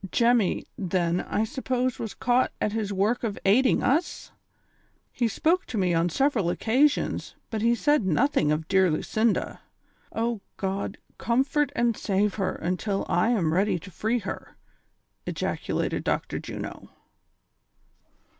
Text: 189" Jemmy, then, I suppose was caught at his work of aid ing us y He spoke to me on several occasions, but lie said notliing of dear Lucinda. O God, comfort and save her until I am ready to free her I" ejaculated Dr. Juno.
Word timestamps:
189" 0.09 0.65
Jemmy, 0.79 0.89
then, 0.89 1.21
I 1.27 1.43
suppose 1.43 1.99
was 1.99 2.15
caught 2.15 2.51
at 2.59 2.71
his 2.71 2.91
work 2.91 3.23
of 3.23 3.37
aid 3.45 3.67
ing 3.67 3.83
us 3.83 4.31
y 4.31 4.35
He 5.11 5.27
spoke 5.27 5.67
to 5.67 5.77
me 5.77 5.93
on 5.93 6.09
several 6.09 6.49
occasions, 6.49 7.35
but 7.51 7.61
lie 7.61 7.75
said 7.75 8.05
notliing 8.05 8.51
of 8.51 8.67
dear 8.67 8.89
Lucinda. 8.89 9.61
O 10.11 10.41
God, 10.57 10.97
comfort 11.19 11.71
and 11.75 11.95
save 11.95 12.33
her 12.41 12.55
until 12.55 13.05
I 13.09 13.29
am 13.29 13.53
ready 13.53 13.77
to 13.77 13.91
free 13.91 14.17
her 14.17 14.57
I" 14.57 14.57
ejaculated 15.29 16.03
Dr. 16.03 16.39
Juno. 16.39 16.89